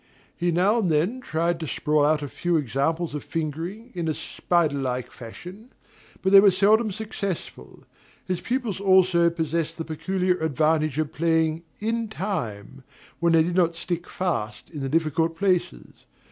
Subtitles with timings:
[0.35, 4.15] He now and then tried to sprawl out a few examples of fingering, in a
[4.15, 5.69] spider like fashion;
[6.23, 7.83] but they were seldom successful.
[8.25, 12.83] His pupils also possessed the peculiar advantage of playing "in time,"
[13.19, 16.05] when they did not stick fast in the difficult places.